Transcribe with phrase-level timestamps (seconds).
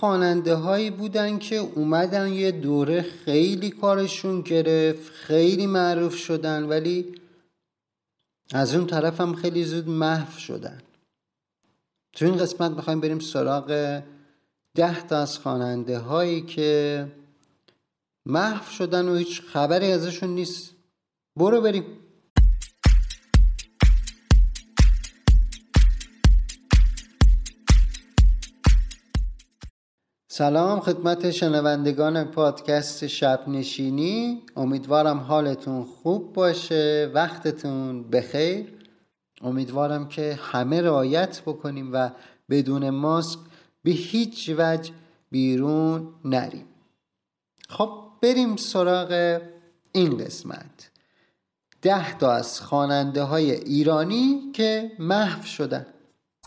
[0.00, 7.14] خواننده هایی بودن که اومدن یه دوره خیلی کارشون گرفت خیلی معروف شدن ولی
[8.52, 10.82] از اون طرف هم خیلی زود محو شدن.
[12.12, 14.02] تو این قسمت می‌خوایم بریم سراغ
[14.74, 17.06] ده تا از خواننده هایی که
[18.26, 20.74] محو شدن و هیچ خبری ازشون نیست.
[21.36, 21.84] برو بریم.
[30.32, 34.42] سلام خدمت شنوندگان پادکست شب نشینی.
[34.56, 38.66] امیدوارم حالتون خوب باشه وقتتون بخیر.
[39.42, 42.10] امیدوارم که همه رعایت بکنیم و
[42.50, 43.38] بدون ماسک
[43.82, 44.92] به هیچ وجه
[45.30, 46.66] بیرون نریم.
[47.68, 47.90] خب
[48.22, 49.40] بریم سراغ
[49.92, 50.90] این قسمت.
[51.82, 55.86] ده تا از خواننده های ایرانی که محو شدن.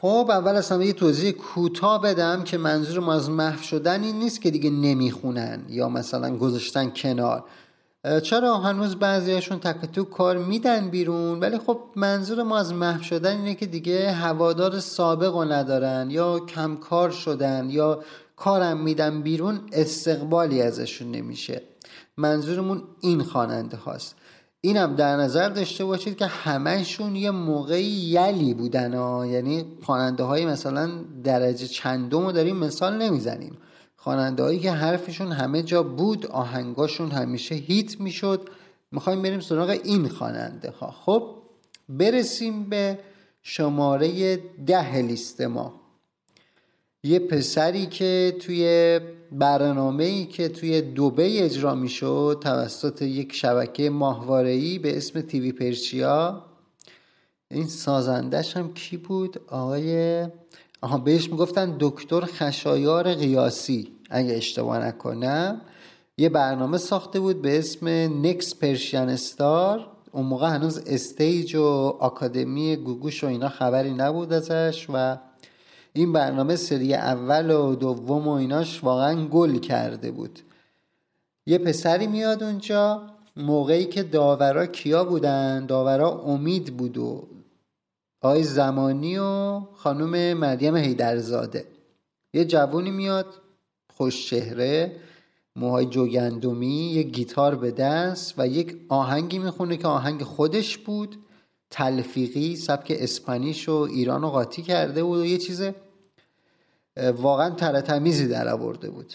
[0.03, 4.41] خب اول اصلا یه توضیح کوتاه بدم که منظور ما از محو شدن این نیست
[4.41, 7.43] که دیگه نمی‌خونن یا مثلا گذاشتن کنار.
[8.23, 13.37] چرا؟ هنوز بعضیشون تک تو کار میدن بیرون ولی خب منظور ما از محو شدن
[13.37, 18.03] اینه که دیگه هوادار سابق رو ندارن یا کمکار شدن یا
[18.35, 21.61] کارم میدن بیرون استقبالی ازشون نمیشه.
[22.17, 24.15] منظورمون این خواننده هاست.
[24.65, 29.25] اینم در نظر داشته باشید که همهشون یه موقعی یلی بودن ها.
[29.25, 30.91] یعنی خواننده های مثلا
[31.23, 33.57] درجه چندم رو داریم مثال نمی‌زنیم.
[33.95, 38.49] خواننده هایی که حرفشون همه جا بود آهنگاشون همیشه هیت می‌شد.
[38.91, 41.35] می‌خوایم بریم سراغ این خواننده ها خب
[41.89, 42.99] برسیم به
[43.41, 45.82] شماره ده لیست ما.
[47.05, 48.99] یه پسری که توی
[49.31, 56.45] برنامه ای که توی دوبه اجرا می‌شد توسط یک شبکه ماهواره‌ای به اسم تیوی پرچیا
[57.51, 60.27] این سازندش هم کی بود؟ آقای
[60.81, 65.61] آها بهش می‌گفتن دکتر خشایار قیاسی اگه اشتباه نکنم.
[66.17, 67.87] یه برنامه ساخته بود به اسم
[68.25, 71.63] نکس پرشین استار اون موقع هنوز استیج و
[71.99, 75.17] آکادمی گوگوش و اینا خبری نبود ازش و
[75.93, 80.39] این برنامه سری اول و دوم و ایناش واقعا گل کرده بود.
[81.45, 83.01] یه پسری میاد اونجا
[83.37, 87.27] موقعی که داورا کیا بودن؟ داورا امید بود و
[88.21, 91.65] آقای زمانی و خانم مریم هیدرزاده
[92.33, 93.25] یه جوونی میاد
[93.93, 94.95] خوش چهره
[95.55, 101.17] موهای جوگندمی یک گیتار به دست و یک آهنگی می‌خونه که آهنگ خودش بود.
[101.69, 105.61] تلفیقی سبک اسپانیش و ایران رو قاطی کرده بود و یه چیز
[106.97, 109.13] واقعا ترتمیزی در آورده بود.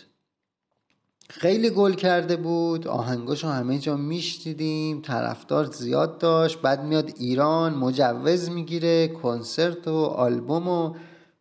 [1.31, 2.89] خیلی گل کرده بود.
[2.89, 5.01] آهنگاش رو همه جا میشنیدیم.
[5.01, 6.61] طرفدار زیاد داشت.
[6.61, 10.95] بعد میاد ایران مجوز می‌گیره کنسرت و آلبوم و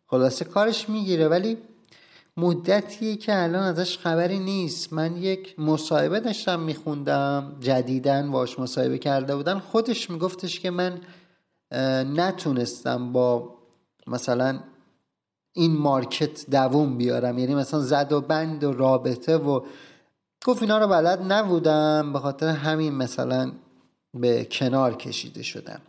[0.06, 1.28] خلاصه کارش می‌گیره.
[1.28, 1.56] ولی
[2.36, 4.92] مدتیه که الان ازش خبری نیست.
[4.92, 7.56] من یک مصاحبه داشتم میخوندم.
[7.60, 9.58] جدیدن باش مصاحبه کرده بودن.
[9.58, 11.00] خودش میگفتش که من
[12.16, 13.54] نتونستم با
[14.06, 14.60] مثلا
[15.58, 17.38] این مارکت دووم بیارم.
[17.38, 19.60] یعنی مثلا زد و بند و رابطه و
[20.44, 23.52] گفت اینا رو بلد نبودم به خاطر همین مثلا
[24.14, 25.80] به کنار کشیده شدم.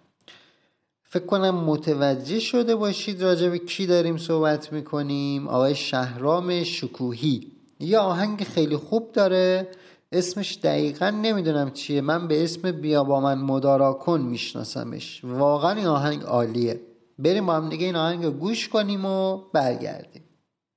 [1.04, 5.48] فکر کنم متوجه شده باشید راجع به کی داریم صحبت می‌کنیم.
[5.48, 7.52] آقای شهرام شکوهی.
[7.80, 9.68] یه آهنگ خیلی خوب داره.
[10.12, 12.02] اسمش دقیقا نمی‌دونم چیه.
[12.02, 15.22] من به اسم بیا با من مدارا کن میشناسمش.
[15.24, 16.80] واقعا این آهنگ عالیه.
[17.20, 20.24] بریم با هم دیگه این آهنگ رو گوش کنیم و برگردیم.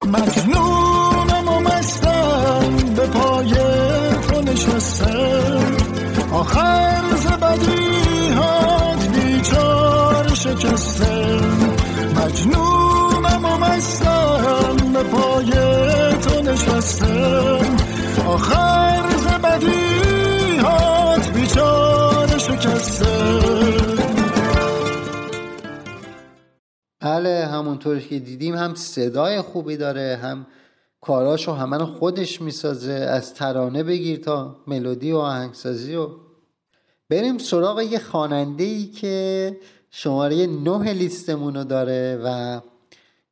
[0.07, 3.55] مجنونم و مستم به پای
[4.29, 5.77] تو نشستم.
[6.33, 11.75] آخر زبدی هات بیچار شکستم.
[12.17, 15.51] مجنونم و مستم به پای
[16.23, 17.77] تو نشستم.
[18.27, 23.42] آخر زبدی هات بیچار شکستم.
[27.03, 30.47] بله همونطور که دیدیم هم صدای خوبی داره هم
[31.01, 32.93] کاراشو همه خودش می‌سازه.
[32.93, 36.09] از ترانه بگیر تا ملودی و آهنگسازی و
[37.11, 39.57] بریم سراغ یه خاننده ای که
[39.91, 42.61] شماره نه لیستمون رو داره و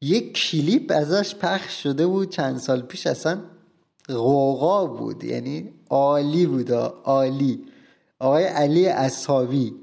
[0.01, 3.07] یک کلیپ ازش پخش شده بود چند سال پیش.
[3.07, 3.39] اصلا
[4.09, 6.73] غوغا بود یعنی عالی بود
[7.05, 7.65] عالی.
[8.19, 9.75] آقای علی اصحابی.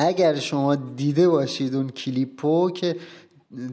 [0.00, 2.96] اگر شما دیده باشید اون کلیپو که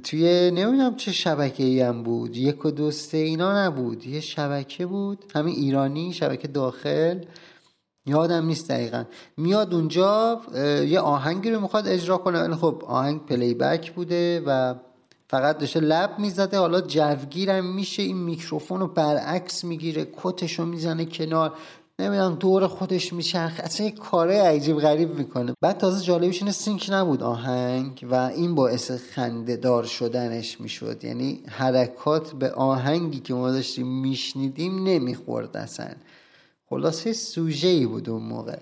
[0.04, 5.25] توی نمی‌دونم چه شبکه ای هم بود یک و دوسته اینا نبود یه شبکه بود
[5.36, 7.19] همین ایرانی شبکه داخل.
[8.06, 9.04] یادم نیست دقیقا.
[9.38, 10.42] میاد اونجا
[10.88, 14.75] یه آهنگی رو می‌خواد اجرا کنه ولی خب آهنگ پلی بک بوده و
[15.30, 16.57] فقط داشته لب می‌زده.
[16.57, 21.54] حالا جوگیرم میشه این میکروفون رو برعکس می‌گیره کتش رو می‌زنه کنار.
[22.00, 23.63] نمی‌دونم دور خودش میچرخه.
[23.63, 25.53] اصلا یه کاره عجیب غریب می‌کنه.
[25.62, 31.03] بعد تازه جالبش اینه سینک نبود آهنگ و این باعث خنده دار شدنش می‌شد.
[31.03, 35.89] یعنی حرکات به آهنگی که ما داشتیم میشنیدیم نمی‌خورد اصلا.
[36.69, 38.57] خلاصه سوژه ای بود اون موقع.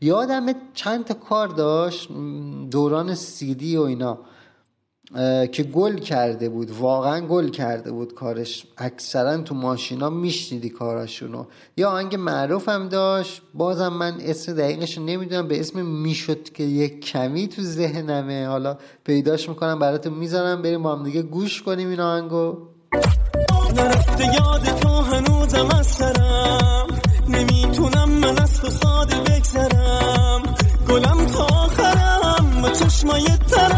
[0.00, 2.08] یادم چند تا کار داشت.
[2.70, 4.18] دوران سیدی و اینا.
[5.52, 8.66] که گل کرده بود واقعا گل کرده بود کارش.
[8.78, 11.44] اکثرا تو ماشینا میشنیدی کاراشونو.
[11.76, 17.00] یا آهنگ معروف هم داشت بازم من اسم دقیقش نمی‌دونم به اسم می‌شد که یک
[17.00, 18.46] کمی تو ذهنمه.
[18.46, 20.62] حالا پیداش می‌کنم براتون می‌ذارم.
[20.62, 22.56] بریم با هم دیگه گوش کنیم این آهنگو.
[23.76, 26.86] نرفته یاد تو هنوزم از سرم.
[27.28, 30.42] نمی‌تونم من از تو ساده بگذرم.
[30.88, 33.73] گلم تا آخرم با چشمای ترم.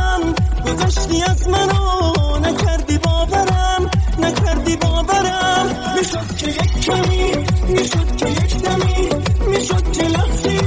[0.87, 5.67] گذشتی از منو نکردی باورم نکردی باورم.
[5.97, 7.33] می‌شد که یک کمی
[7.69, 9.09] می‌شد که یک دمی
[9.47, 10.61] می‌شد که لحظی.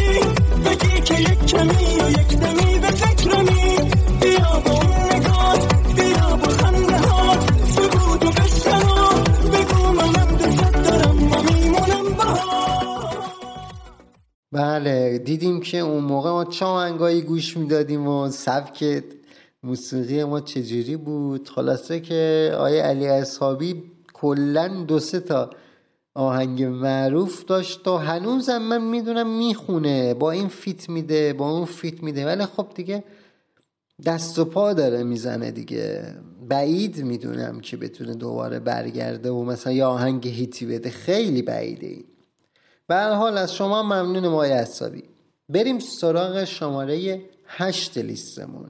[0.66, 3.92] بگی که یک کمی و یک دمی به فکرمی.
[4.21, 7.39] بیا با اون نگات بیا با خنده هات.
[7.75, 12.06] سکوت و بشکن بگو منم دوست دارم ما میمونم
[14.51, 19.04] بله دیدیم که اون موقع ما چه آهنگایی گوش می‌دادیم و سبک
[19.64, 23.84] موسیقی ما چجوری بود؟ خلاصه که آیه علی اصحابی
[24.14, 25.50] کلا دو سه تا
[26.14, 30.14] آهنگ معروف داشت و هنوزم من می‌دونم می‌خونه.
[30.14, 32.26] با این فیت میده با اون فیت میده.
[32.26, 33.04] ولی خب دیگه
[34.06, 36.16] دست و پا داره می‌زنه دیگه.
[36.50, 40.90] بعید می‌دونم که بتونه دوباره برگرده و مثلا یه آهنگ هیتی بده.
[40.90, 42.06] خیلی بعیده این
[42.88, 45.04] به حال از شما ممنون مای حسابی
[45.50, 48.70] بریم سراغ شماره هشت لیستمون.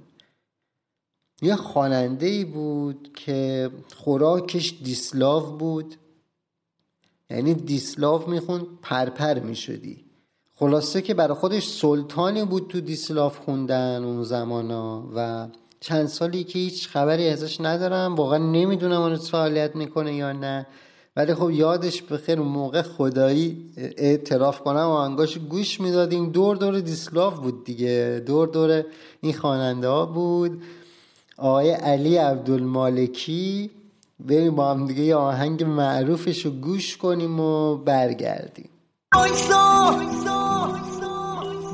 [1.42, 5.96] یه خواننده ای بود که خوراکش دیسلاو بود.
[7.30, 10.06] یعنی دیسلاو می‌خوند پرپر می‌شدی.
[10.56, 15.48] خلاصه که برای خودش سلطانی بود تو دیسلاو خوندن اون زمانا و
[15.80, 18.16] چند سالی که هیچ خبری ازش ندارم.
[18.16, 20.68] واقعا نمی‌دونم اون فعالیت می‌کنه یا نه.
[21.16, 26.80] ولی خب یادش بخیر اون موقع خدایی اعتراف کنم و انگاش گوش می‌دادیم دور دور
[26.80, 28.24] دیسلاو بود دیگه.
[28.26, 28.86] دور دور
[29.22, 30.62] این خواننده ها بود.
[31.40, 33.70] آقای علی عبدالمالکی
[34.20, 38.70] بریم با هم دیگه یه آهنگ معروفش رو گوش کنیم و برگردیم.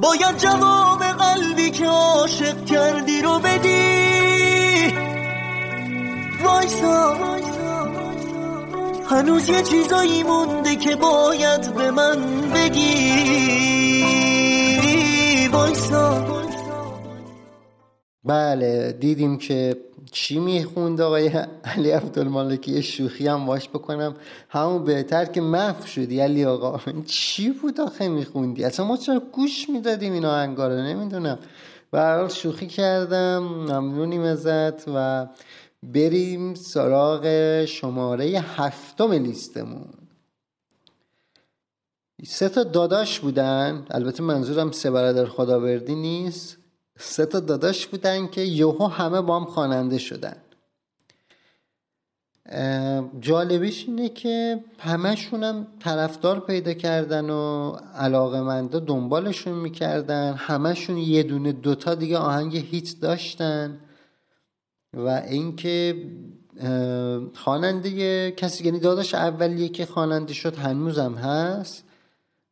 [0.01, 4.93] باید جواب قلبی که عاشق کردی رو بدی.
[6.43, 7.15] وایسا
[9.09, 12.21] هنوز یه چیزایی مونده که باید به من
[12.53, 13.15] بگی.
[15.51, 16.44] وایسا.
[18.25, 19.77] بله دیدیم که
[20.11, 21.27] چی می‌خوند آقای
[21.63, 24.15] علی عبدالمالکی؟ یه شوخی هم واش بکنم.
[24.49, 26.79] همون بهتر که محو شدی علی آقا.
[27.05, 31.39] چی بود آخه میخوندی؟ اصلا ما چرا گوش می‌دادیم این آهنگا رو نمی‌دونم
[31.91, 35.27] برحال شوخی کردم ممنونیم ازت و
[35.83, 38.25] بریم سراغ شماره
[38.55, 39.87] هفتم لیستمون.
[42.25, 43.85] سه تا داداش بودن.
[43.91, 46.57] البته منظورم سه برادر خداوردی نیست.
[46.99, 50.35] سه تا داداش بودن که یهو همه با هم خواننده شدن.
[53.19, 60.33] جالبیش اینه که همهشون هم طرفدار پیدا کردن و علاقه منده دنبالشون می‌کردن.
[60.33, 63.77] همهشون یه دونه دوتا دیگه آهنگ هیت داشتن
[64.93, 66.05] و اینکه
[67.33, 71.83] خواننده کسی یعنی داداش اولیه که خواننده شد هنوزم هست.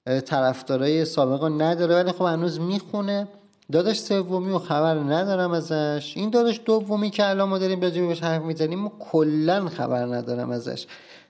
[0.05, 3.27] طرفدارای سابقا نداره ولی خب هنوز می‌خونه.
[3.71, 6.13] داداش سومی و خبر ندارم ازش.
[6.15, 10.87] این داداش دومی که الان ما داریم راجع حرف می‌زنیم و کلا خبر ندارم ازش.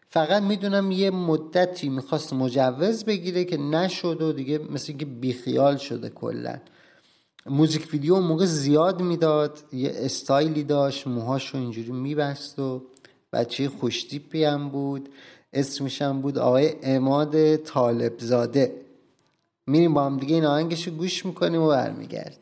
[0.10, 6.10] فقط می‌دونم یه مدتی می‌خواست مجوز بگیره که نشد و دیگه مثل اینکه بیخیال شده
[6.10, 6.58] کلا.
[7.46, 12.82] موزیک ویدیو موقع زیاد می‌داد یه استایلی داشت موهاشو اینجوری میبست و
[13.34, 15.10] بچه خوشتیپی هم بود.
[15.54, 18.76] اسمش هم بود آقای اماد طالبزاده.
[19.68, 22.40] میریم با هم دیگه این آهنگشو گوش می‌کنیم و برمیگردیم.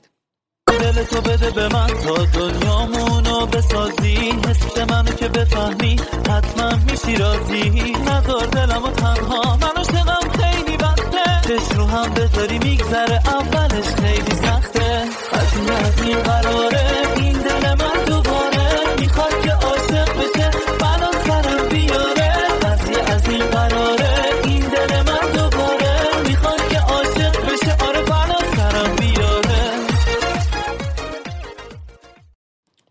[0.67, 4.15] دل تو بده به من تا دنیامونو بسازی.
[4.47, 5.95] حس منو که بفهمی
[6.29, 7.69] حتما میشی رازی
[8.05, 15.07] نظر دلمو تنها منو شدم خیلی وقته چش رو هم بذاری میگذره اولش خیلی سخته.
[15.31, 16.87] از این قراره
[17.17, 18.67] این دل من دوباره
[18.99, 20.40] می‌خواد که عاشق بشه.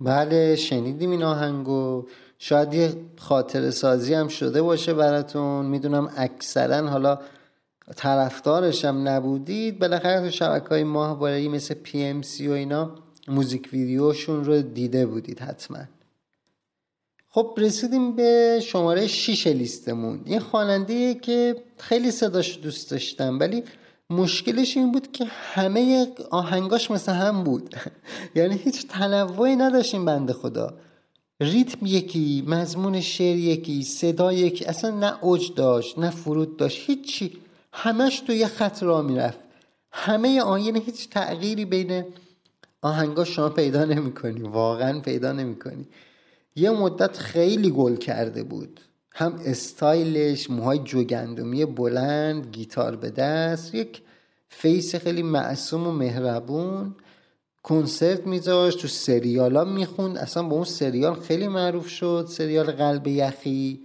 [0.01, 2.07] بله شنیدیم این آهنگو.
[2.39, 5.67] شاید یه خاطر سازی هم شده باشه براتون.
[5.67, 7.19] می‌دونم اکثرا حالا
[7.97, 9.79] طرفدارشم نبودید.
[9.79, 12.91] بالاخره تو شبکه های ماهواره‌ای مثل پی ام سی و اینا
[13.29, 15.79] موزیک ویدیوشون رو دیده بودید حتما.
[17.29, 20.21] خب رسیدیم به شماره 6 لیستمون.
[20.27, 23.65] یه خواننده که خیلی صداش دوست داشتم ولی
[24.11, 27.77] مشکلش این بود که همه آهنگاش مثل هم بود.
[28.37, 30.75] یعنی هیچ تنوعی نداشتیم بنده خدا.
[31.41, 34.65] ریتم یکی مضمون شعر یکی صدا یکی.
[34.65, 36.91] اصلا نه اوج داشت نه فرود داشت.
[36.91, 37.39] هیچی.
[37.73, 39.39] همش تو یه خط را می‌رفت.
[39.93, 42.05] همه آن یعنی هیچ تغییری بین
[42.83, 44.41] آهنگا شما پیدا نمی‌کنی.
[44.43, 45.87] واقعا پیدا نمی‌کنی.
[46.57, 48.81] یه مدت خیلی گل کرده بود.
[49.13, 54.03] هم استایلش موهای جوگندمی بلند گیتار به دست یک
[54.49, 56.95] face خیلی معصوم و مهربون.
[57.63, 60.19] کنسرت میذاشت تو سریالا می‌خوند.
[60.19, 62.27] اصلا با اون سریال خیلی معروف شد.
[62.31, 63.81] سریال قلب یخی.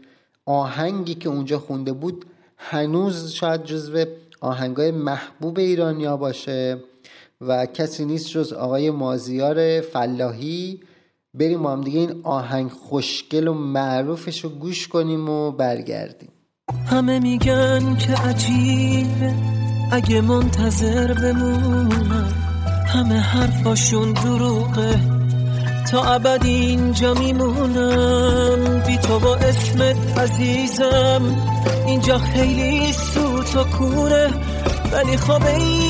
[0.46, 2.25] آهنگی که اونجا خونده بود
[2.58, 4.05] هنوز شاید جزو
[4.41, 6.77] آهنگای محبوب ایرانیا باشه
[7.41, 10.79] و کسی نیست جز آقای مازیار فلاحی.
[11.39, 16.29] بریم با هم دیگه این آهنگ خوشگل و معروفش رو گوش کنیم و برگردیم.
[16.87, 19.33] همه میگن که عجیبه
[19.91, 22.33] اگه منتظر بمونم.
[22.87, 24.99] همه حرفاشون دروغه
[25.91, 28.83] تا ابد اینجا میمونم.
[28.87, 31.35] بی تو با اسمت عزیزم
[31.87, 34.29] اینجا خیلی سوت و کوره
[34.91, 35.43] ولی خواب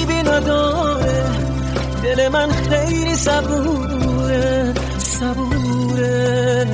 [0.08, 1.26] بی نداره
[2.04, 4.74] دل من خیلی صبوره.
[5.20, 6.66] صبوره.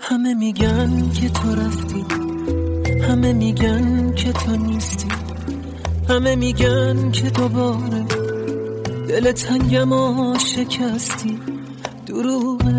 [0.00, 2.04] همه میگن که تو رفتی.
[3.02, 5.08] همه میگن که تو نیستی.
[6.08, 8.04] همه میگن که دوباره
[9.08, 11.40] دل تنگم و شکستی
[12.06, 12.74] دروغه.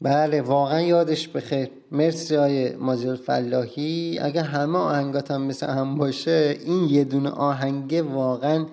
[0.00, 1.75] بله واقعا یادش بخیر.
[1.92, 8.02] مرسی های مازیار فلاحی اگه همه آهنگات هم مثل هم باشه این یه دونه آهنگه
[8.02, 8.66] واقعا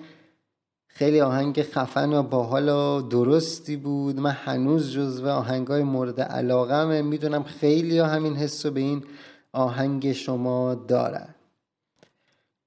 [0.86, 4.20] خیلی آهنگ خفن و باحال و درستی بود.
[4.20, 7.02] من هنوز جزو آهنگای مورد علاقمه.
[7.02, 9.04] می‌دونم خیلی ها همین حس به این
[9.52, 11.34] آهنگ شما دارن.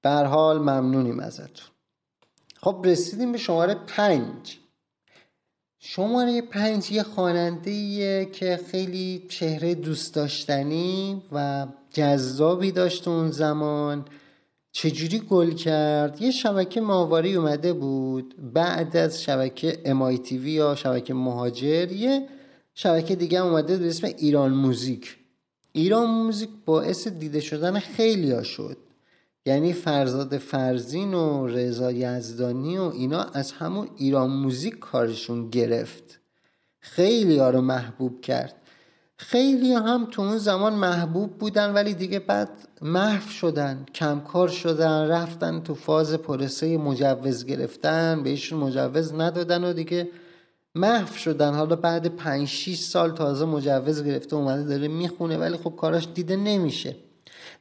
[0.04, 1.66] حال ممنونیم ازتون.
[2.60, 4.58] خب رسیدیم به شماره پنج.
[5.80, 14.04] شماره پنج یه خواننده که خیلی چهره دوست داشتنی و جذابی داشت اون زمان.
[14.72, 18.34] چجوری گل کرد؟ یه شبکه ماواری اومده بود.
[18.54, 22.28] بعد از شبکه امای تیوی یا شبکه مهاجر یه
[22.74, 25.16] شبکه دیگه اومده به اسم ایران موزیک.
[25.72, 28.76] ایران موزیک باعث دیده شدن خیلی شد.
[29.48, 36.20] یعنی فرزاد فرزین و رضا یزدانی و اینا از همون ایران موزیک کارشون گرفت.
[36.80, 38.54] خیلی ها رو محبوب کرد.
[39.16, 42.48] خیلی هم تو اون زمان محبوب بودن ولی دیگه بعد
[42.82, 50.08] محو شدن کمکار شدن رفتن تو فاز پروسه مجوز گرفتن بهشون مجوز ندادن و دیگه
[50.74, 51.54] محو شدن.
[51.54, 56.36] حالا بعد 5 6 سال تازه مجوز گرفته اومده داره می‌خونه ولی خب کاراش دیده
[56.36, 56.96] نمیشه.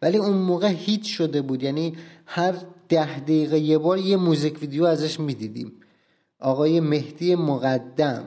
[0.01, 1.63] ولی اون موقع هیت شده بود.
[1.63, 1.93] یعنی
[2.25, 2.53] هر
[2.89, 5.71] ده دقیقه یه بار یه موزیک ویدیو ازش می‌دیدیم.
[6.39, 8.23] آقای مهدی مقدم.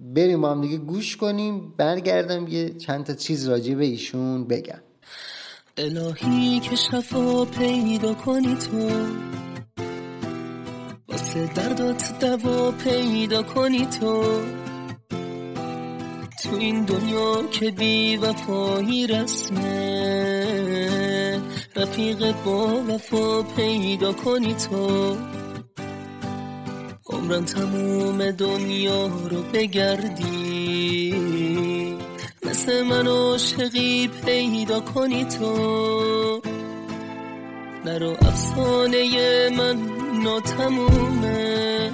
[0.00, 4.80] بریم با هم دیگه گوش کنیم برگردم یه چند تا چیز راجع به ایشون بگم.
[5.76, 8.90] الهی که شفا پیدا کنی تو
[11.08, 14.24] واسه دردات دوا پیدا کنی تو.
[16.44, 19.64] تو این دنیا که بی وفایی رسمه.
[21.76, 25.16] رفیق با وفا پیدا کنی تو.
[27.06, 31.14] عمران تموم دنیا رو بگردی.
[32.42, 36.42] مثل من عاشقی پیدا کنی تو.
[37.84, 39.78] نرو افسانه من
[40.22, 41.92] ناتمومه.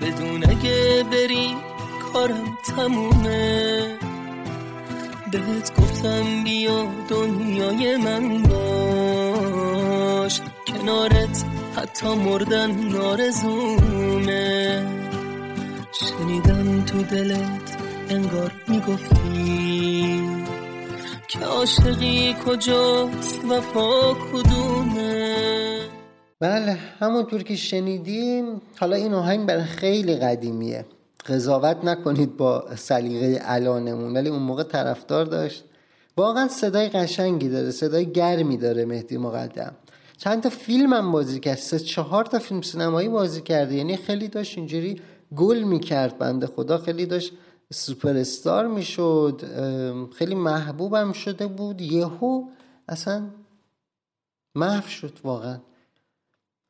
[0.00, 1.73] بدون اگه بری
[2.14, 3.98] کارم تمومه.
[5.32, 10.40] بهت گفتم بیا دنیای من باش.
[10.66, 11.44] کنارت
[11.76, 14.86] حتی مردن نارزومه
[15.92, 17.76] شنیدم تو دلت
[18.08, 20.22] انگار می‌گفتی
[21.28, 25.80] که عاشقی کجاست وفا کدومه.
[26.40, 30.84] بله همونطور که شنیدیم حالا این آهنگ برای خیلی قدیمیه.
[31.26, 34.16] قضاوت نکنید با سلیقه الانمون.
[34.16, 35.64] ولی اون موقع طرفدار داشت.
[36.16, 39.76] واقعا صدای قشنگی داره صدای گرمی داره مهدی مقدم.
[40.18, 43.74] چند تا فیلم هم بازی کرد سه چهار تا فیلم سینمایی بازی کرده.
[43.74, 45.00] یعنی خیلی داشت اینجوری
[45.36, 46.78] گل می‌کرد بنده خدا.
[46.78, 47.32] خیلی داشت
[47.72, 49.42] سوپر استار می‌شد
[50.16, 51.80] خیلی محبوبم شده بود.
[51.80, 52.44] یهو
[52.88, 53.22] اصلا
[54.54, 55.58] محو شد واقعا.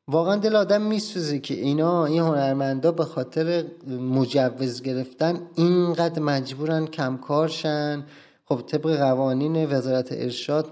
[0.07, 8.03] واقعا دل آدم میسوزه که اینا این هنرمندا به خاطر مجوز گرفتن اینقدر مجبورن کمکارشن
[8.45, 10.67] خب طبق قوانین وزارت ارشاد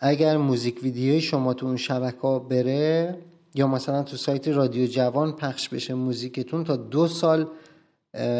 [0.00, 3.18] اگر موزیک ویدیوی شما تو اون شبکه بره
[3.54, 7.46] یا مثلا تو سایت رادیو جوان پخش بشه موزیکتون تا دو سال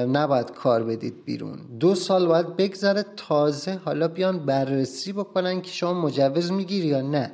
[0.09, 1.59] نباید کار بدید بیرون.
[1.81, 7.33] دو سال باید بگذره تازه حالا بیان بررسی بکنن که شما مجوز می‌گیری یا نه.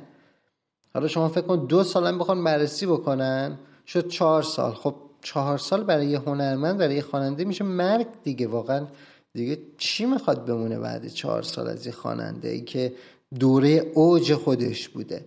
[0.93, 3.57] حالا شما فکر کن دو سال هم بخوان بررسی بکنن.
[3.87, 4.73] شد چهار سال.
[4.73, 8.47] خب چهار سال برای یه هنرمند برای یه خواننده میشه مرگ دیگه.
[8.47, 8.87] واقعا
[9.33, 12.93] دیگه چی می‌خواد بمونه بعد چهار سال از یه خواننده ای که
[13.39, 15.25] دوره اوج خودش بوده؟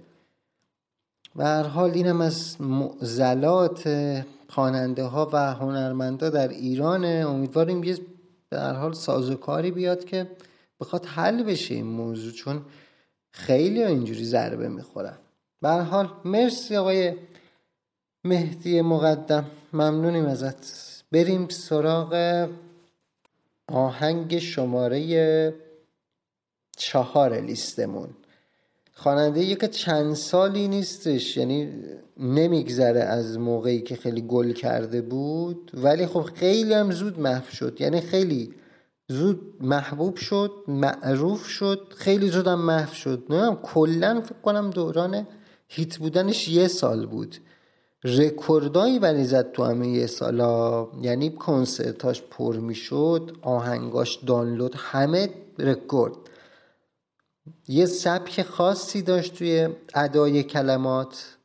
[1.36, 3.88] و هر حال اینم از معضلات
[4.48, 7.98] خواننده ها و هنرمندا در ایران امیدواریم یه
[8.50, 10.30] در حال سازوکاری بیاد که
[10.80, 12.62] بخواد حل بشه این موضوع چون
[13.30, 15.18] خیلی اینجوری ضربه می‌خورن.
[15.62, 17.14] به حال مرسی آقای
[18.24, 19.44] مهدی مقدم.
[19.72, 20.56] ممنونیم ازت.
[21.12, 22.48] بریم سراغ
[23.68, 25.54] آهنگ شماره
[26.76, 28.08] چهار لیستمون.
[28.92, 31.72] خواننده یک چند سالی نیستش یعنی
[32.16, 37.76] نمیگذره از موقعی که خیلی گل کرده بود ولی خب خیلی هم زود محو شد.
[37.80, 38.54] یعنی خیلی
[39.08, 43.24] زود محبوب شد معروف شد خیلی زود هم محو شد.
[43.30, 45.26] نه کلا فکر کنم دوران
[45.68, 47.36] هیت بودنش یه سال بود.
[48.04, 50.88] رکوردایی ولی زد تو همه یه سالا.
[51.02, 56.14] یعنی کنسرتاش پر می‌شد آهنگاش دانلود همه رکورد.
[57.68, 61.36] یه سبک خاصی داشت توی ادای کلمات.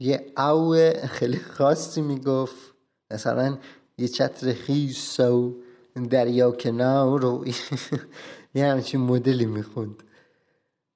[0.00, 0.74] یه او
[1.08, 2.72] خیلی خاصی می‌گفت.
[3.10, 3.58] مثلا
[3.98, 5.54] یه چتر خیس و
[6.10, 7.44] دریا کنار رو
[8.54, 10.02] یه همچین مدلی می‌خوند.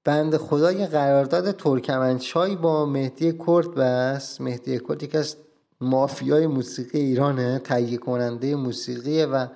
[0.07, 4.40] بند خدا یه قرارداد ترکمنچای با مهدی کرد بس.
[4.40, 5.37] مهدی کرد یکی از
[5.81, 9.47] مافیای موسیقی ایرانه تهیه کننده موسیقیه و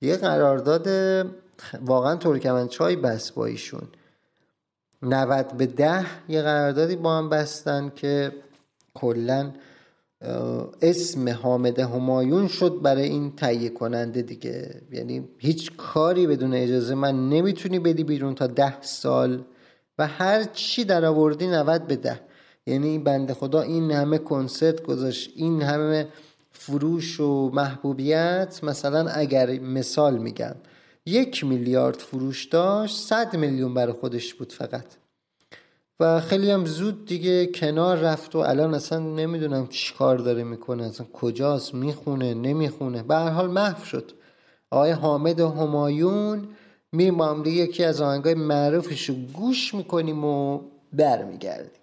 [0.00, 0.88] یه قرارداد
[1.86, 3.82] واقعا ترکمنچای بس با ایشون.
[5.02, 8.32] 90 به ده یه قراردادی با هم بستن که
[8.94, 9.52] کلا
[10.82, 14.82] اسم حامد همایون شد برای این تهیه کننده دیگه.
[14.92, 19.42] یعنی هیچ کاری بدون اجازه من نمی‌تونی بدی بیرون تا ده سال
[19.98, 22.20] و هر چی در آوردی 90 به ده.
[22.66, 26.08] یعنی این بنده خدا این همه کنسرت گذاشت این همه
[26.52, 28.60] فروش و محبوبیت.
[28.62, 30.54] مثلا اگر مثال میگم
[31.06, 34.84] یک میلیارد فروش داشت صد میلیون برای خودش بود فقط.
[36.00, 40.84] و خیلی هم زود دیگه کنار رفت و الان اصلا نمی‌دونم چی کار داره می‌کنه.
[40.84, 44.12] اصلا کجاست؟ می‌خونه؟ نمی‌خونه؟ به هر حال محو شد.
[44.70, 46.48] آقای حامد همایون
[46.94, 50.60] میریم با هم یکی از آهنگای معروفش رو گوش می‌کنیم و
[50.92, 51.80] برمیگردیم.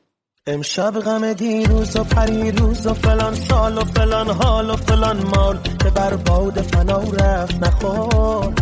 [0.47, 5.89] امشب غم دیروز و پریروز و فلان سال و فلان حال و فلان مال که
[5.89, 8.53] بر باد فنا رفت نخور.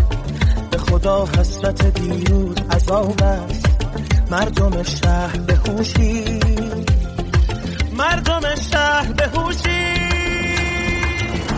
[0.71, 3.65] به خدا حسرت دیروز عذاب است.
[4.31, 6.39] مردم شهر به هوشی.
[7.97, 9.97] مردم شهر به هوشی.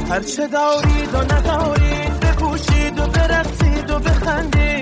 [0.09, 4.78] هرچه دارید و ندارید بکوشید و برقصید و بخندید.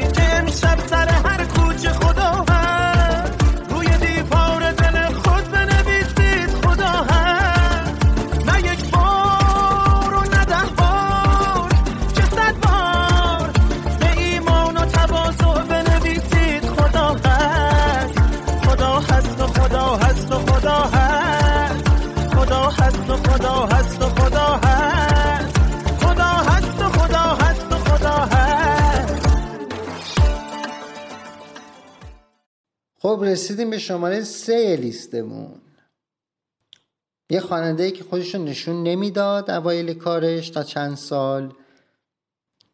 [33.17, 35.55] خب رسیدیم به شماره سه لیستمون.
[37.29, 41.53] یه خواننده که خودش رو نشون نمی‌داد اوایل کارش تا چند سال.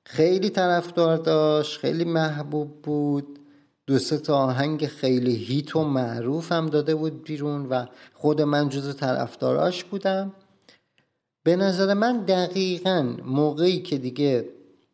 [0.06, 3.40] خیلی طرفدار داشت خیلی محبوب بود.
[3.88, 8.70] دو سه تا آهنگ خیلی هیت و معروف هم داده بود بیرون و خود من
[8.70, 10.34] جز طرفداراش بودم.
[11.44, 14.50] به نظر من دقیقا موقعی که دیگه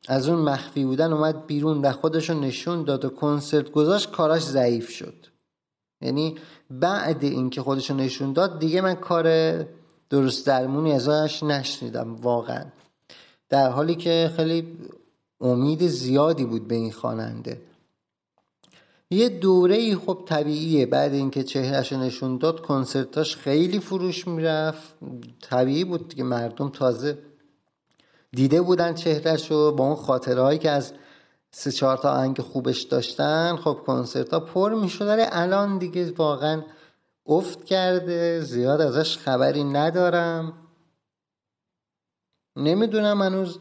[0.07, 4.43] از اون مخفی بودن اومد بیرون و خودش رو نشون داد و کنسرت گذاشت کاراش
[4.43, 5.28] ضعیف شد.
[6.01, 6.35] یعنی
[6.69, 9.25] بعد اینکه خودش رو نشون داد دیگه من کار
[10.09, 12.65] درست درمونی ازش نشنیدم واقعا.
[13.49, 14.77] در حالی که خیلی
[15.41, 17.61] امید زیادی بود به این خواننده.
[19.11, 20.85] یه دوره ای خب طبیعیه.
[20.85, 24.93] بعد اینکه چهرش نشون داد کنسرتاش خیلی فروش می‌رفت.
[25.41, 27.17] طبیعی بود دیگه مردم تازه
[28.31, 30.93] دیده بودن چهرش رو با اون خاطرهایی که از
[31.51, 33.55] سه چهار تا آهنگ خوبش داشتن.
[33.55, 36.63] خب کنسرت ها پر می‌شد الان دیگه واقعا
[37.25, 38.41] افت کرده.
[38.41, 40.53] زیاد ازش خبری ندارم.
[42.55, 43.59] نمی‌دونم هنوز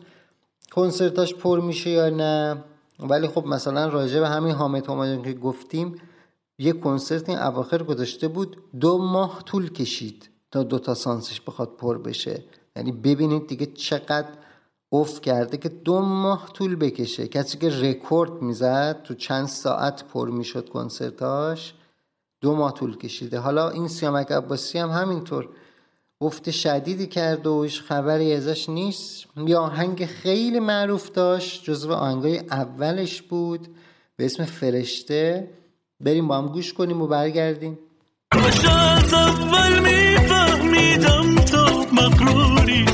[0.72, 2.64] کنسرتاش پر میشه یا نه.
[3.00, 6.00] ولی خب مثلا راجع به همین حامد همایون که گفتیم
[6.58, 11.76] یه کنسرت این اواخر گذاشته بود دو ماه طول کشید تا دو تا سانسش بخواد
[11.76, 12.44] پر بشه.
[12.76, 14.28] یعنی ببینید دیگه چقدر
[14.90, 17.28] اوف کرده که دو ماه طول بکشه.
[17.28, 21.74] کسی که رکورد می‌زد تو چند ساعت پر می‌شد کنسرتاش
[22.40, 23.38] دو ماه طول کشیده.
[23.38, 25.48] حالا این سیامک عباسی هم همینطور
[26.20, 29.24] افت شدیدی کرد و هیچ خبری ازش نیست.
[29.46, 33.68] یه آهنگ خیلی معروف داشت جزو آهنگای اولش بود
[34.16, 35.50] به اسم فرشته.
[36.00, 37.78] بریم با هم گوش کنیم و برگردیم.
[38.32, 42.84] اول میفهمیدم تو مقروری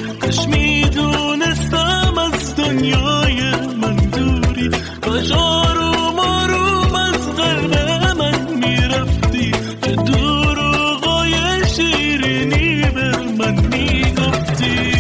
[2.85, 3.51] دنیای
[3.83, 4.71] من دوری.
[5.01, 7.75] کاش آروم آروم از قلب
[8.19, 9.51] من می‌رفتی.
[9.83, 11.35] که دروغای
[11.77, 14.93] شیرینی به من می‌گفتی.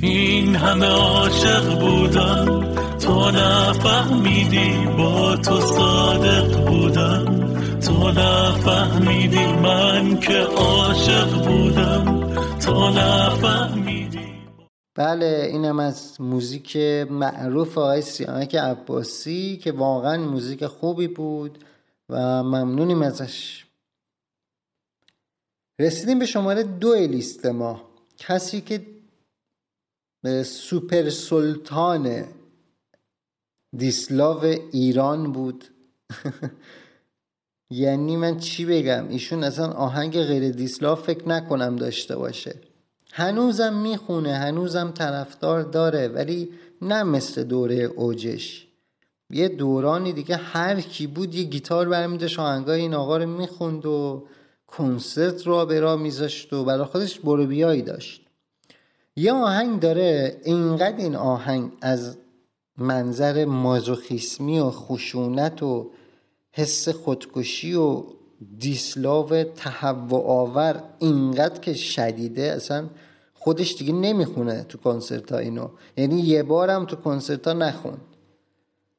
[0.00, 2.74] این همه عاشق بودم.
[2.98, 7.24] تو نفهمیدی با تو صادق بودم.
[7.80, 12.20] تو نفهمیدی من که عاشق بودم.
[12.66, 13.77] تو نفهمیدی
[14.98, 16.76] بله اینم از موزیک
[17.10, 21.64] معروف آقای سیامک عباسی که واقعا موزیک خوبی بود
[22.08, 23.66] و ممنونیم ازش.
[25.78, 27.90] رسیدیم به شماره دو لیست ما.
[28.16, 28.86] کسی که
[30.44, 32.24] سوپر سلطان
[33.76, 35.64] دیسلاو ایران بود.
[37.70, 42.67] یعنی من چی بگم؟ ایشون اصلا آهنگ غیر دیسلاو فکر نکنم داشته باشه.
[43.18, 46.48] هنوزم می‌خونه هنوزم طرفدار داره ولی
[46.82, 48.66] نه مثل دوره اوجش.
[49.30, 54.26] یه دورانی دیگه هر کی بود یه گیتار برمیداشت آهنگای این آقا رو می‌خوند و
[54.66, 58.26] کنسرت رو به راه میذاشت و برای خودش برو بیایی داشت.
[59.16, 62.16] یه آهنگ داره اینقدر این آهنگ از
[62.78, 65.90] منظر مازوخیسمی و خشونت و
[66.52, 68.02] حس خودکشی و
[68.58, 72.88] دیسلاو تهوع آور اینقدر که شدیده اصلا
[73.48, 75.68] خودش دیگه نمی‌خونه تو کنسرت ها اینو.
[75.96, 78.00] یعنی یه بارم تو کنسرت ها نخوند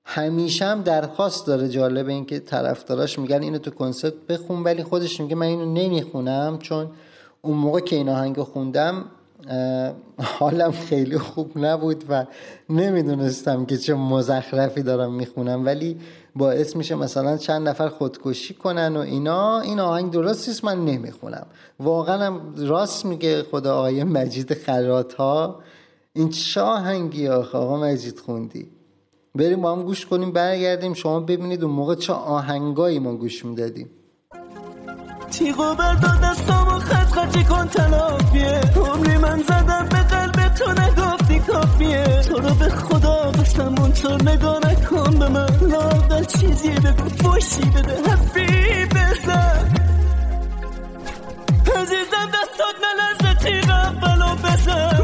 [0.05, 5.21] همیشه هم درخواست داره جالب این که طرفداراش میگن اینو تو کنسرت بخون ولی خودش
[5.21, 6.91] میگه من اینو نمی‌خونم چون
[7.41, 9.05] اون موقع که این آهنگ خوندم
[10.17, 12.25] حالم خیلی خوب نبود و
[12.69, 15.65] نمی‌دونستم که چه مزخرفی دارم می‌خونم.
[15.65, 15.99] ولی
[16.35, 19.59] باعث میشه مثلا چند نفر خودکشی کنن و اینا.
[19.59, 21.45] این آهنگ درست من نمی‌خونم.
[21.79, 25.59] واقعا هم راست میگه خدا آقای مجید خرات ها
[26.13, 28.71] این چه آهنگی آخه آقا مجید خوندی؟
[29.35, 30.93] بریم با هم گوش کنیم برگردیم.
[30.93, 33.89] شما ببینید اون موقع چه آهنگایی ما گوش می‌دادیم.
[35.31, 38.61] تیغو بردار دستامو خط خطی کن تلافیه.
[38.75, 41.08] عمری من زدم به قلب تو نگفتی
[41.51, 45.59] کافیه تو رو به خدا قسم اونطور نگاه نکن به من.
[45.61, 47.09] لاغل چیزی بگو.
[47.09, 48.09] فوشی بده.
[48.09, 49.73] حرفی بزن.
[51.75, 53.39] عزیزم دستات نلرزه.
[53.43, 54.98] تیغ اولو بزن.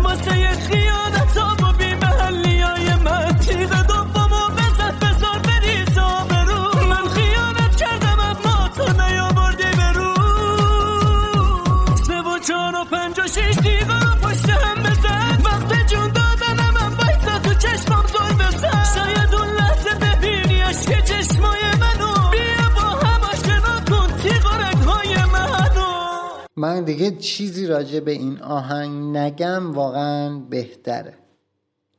[26.66, 31.14] من دیگه چیزی راجع به این آهنگ نگم واقعا بهتره.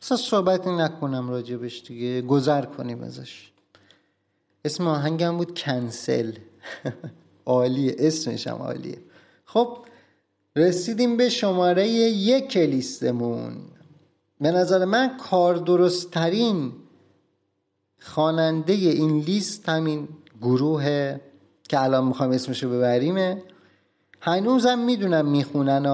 [0.03, 3.53] اصلا صحبتی نکنم راجبش دیگه گذر کنیم ازش.
[4.65, 6.33] اسم آهنگم بود کنسل.
[7.47, 8.99] عالیه اسمش هم عالیه.
[9.45, 9.79] خب
[10.57, 13.57] رسیدیم به شماره یک لیستمون
[14.41, 16.73] به نظر من کار درست ترین
[18.01, 20.09] خواننده این لیست همین
[20.43, 21.17] گروه
[21.69, 23.43] که الان می‌خوایم اسمشو ببریمه.
[24.27, 25.85] هنوزم می‌دونم می‌خونن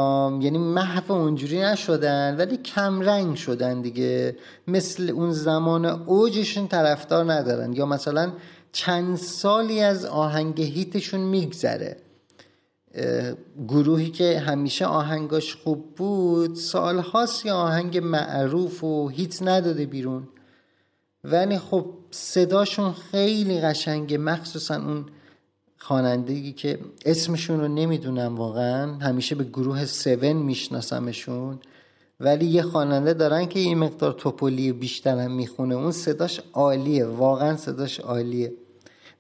[0.43, 4.37] یعنی محو اونجوری نشدن ولی کمرنگ شدن دیگه.
[4.69, 7.73] مثل اون زمان اوجشون طرفدار ندارن.
[7.73, 8.33] یا مثلا
[8.73, 11.97] چند سالی از آهنگ هیتشون میگذره.
[13.69, 20.29] گروهی که همیشه آهنگاش خوب بود سالهاست یه آهنگ معروف و هیت نداده بیرون.
[21.25, 24.19] ولی خب صداشون خیلی قشنگه.
[24.19, 25.07] مخصوصا اون
[25.83, 28.95] خوانندگی که اسمشون رو نمی‌دونم واقعا.
[28.95, 31.59] همیشه به گروه سون میشناسمشون.
[32.21, 35.75] ولی یه خواننده دارن که این مقدار توپولی بیشتر هم می‌خونه.
[35.75, 37.07] اون صداش عالیه.
[37.07, 38.53] واقعا صداش عالیه.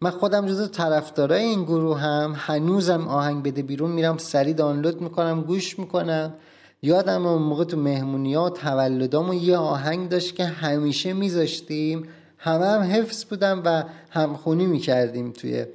[0.00, 2.34] من خودم جزو طرفدارای این گروه هم.
[2.36, 6.34] هنوزم آهنگ بده بیرون میرم سری دانلود می‌کنم گوش می‌کنم.
[6.82, 12.08] یادم اون موقع تو مهمونی ها و یه آهنگ داشت که همیشه میذاشتیم.
[12.38, 15.66] همه هم حفظ بودم و همخونی می‌کردیم توی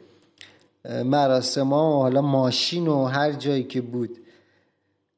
[1.06, 4.18] مراسم ها و حالا ماشین و هر جایی که بود.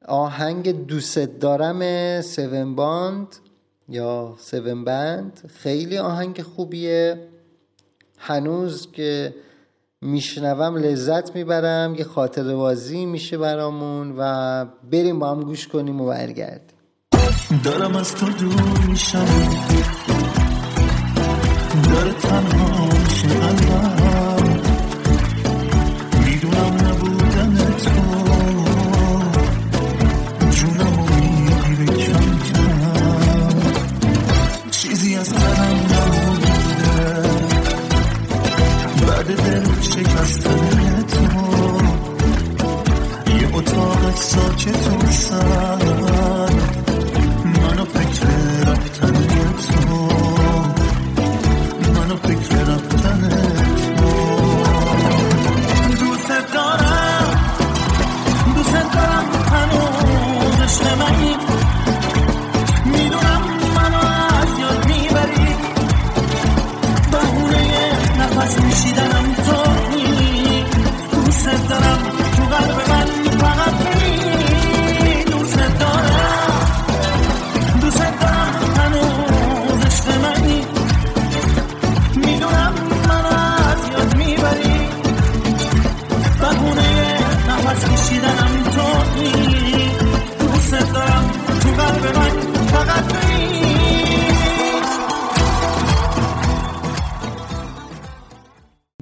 [0.07, 3.35] آهنگ دوست دارم سون باند
[3.89, 7.27] یا سون بند خیلی آهنگ خوبیه.
[8.17, 9.33] هنوز که
[10.01, 16.05] میشنوم لذت می‌برم یه خاطر بازی میشه برامون و بریم با هم گوش کنیم و
[16.05, 16.77] برگردیم
[17.63, 19.25] دارم از تو دور میشم
[21.93, 23.98] داره تنها میشه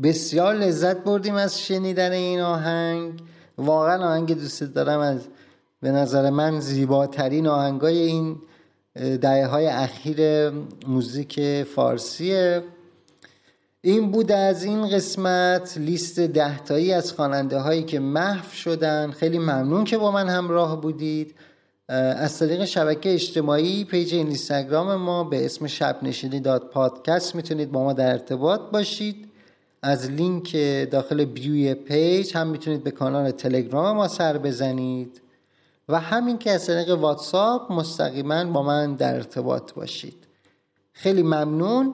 [0.07, 3.13] بسیار لذت بردیم از شنیدن این آهنگ.
[3.57, 5.21] واقعا آهنگ دوست دارم از
[5.81, 8.35] به نظر من زیباترین آهنگای این
[8.95, 10.49] دهه های اخیر
[10.87, 12.63] موزیک فارسیه.
[13.81, 19.11] این بود از این قسمت لیست دهتایی از خواننده هایی که محو شدن.
[19.11, 21.35] خیلی ممنون که با من همراه بودید.
[21.87, 27.83] از طریق شبکه اجتماعی پیج اینستاگرام ما به اسم شب نشینی داد پادکست می‌تونید با
[27.83, 29.26] ما در ارتباط باشید.
[29.81, 30.57] از لینک
[30.91, 35.21] داخل bio ی page هم می‌تونید به کانال تلگرام ما سر بزنید
[35.89, 40.17] و همین که از طریق واتساپ مستقیما با من در ارتباط باشید.
[40.93, 41.93] خیلی ممنون.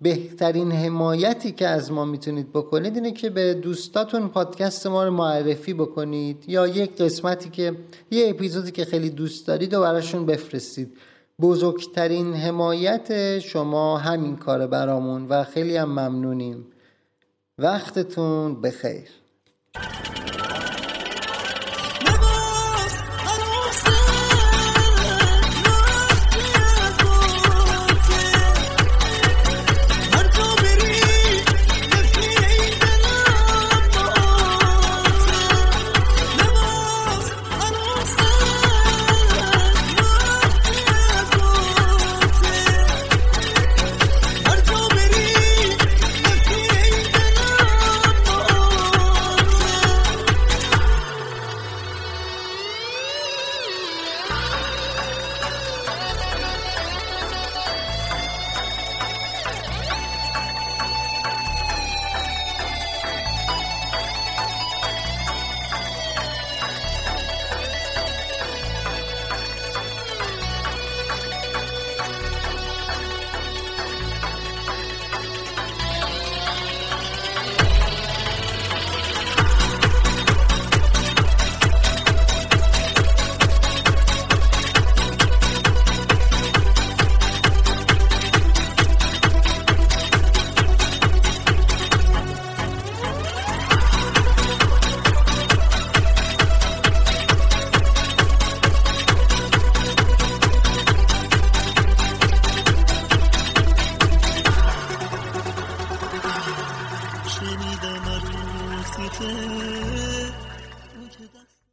[0.00, 5.74] بهترین حمایتی که از ما می‌تونید بکنید اینه که به دوستاتون پادکست ما رو معرفی
[5.74, 7.76] بکنید یا یک قسمتی که
[8.10, 10.96] یه اپیزودی که خیلی دوست دارید و براشون بفرستید.
[11.40, 16.66] بزرگترین حمایت شما همین کار برامون و خیلی هم ممنونیم.
[17.58, 19.08] وقتتون بخیر.